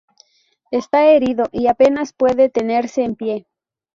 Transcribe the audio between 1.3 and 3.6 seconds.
y apenas puede tenerse en pie.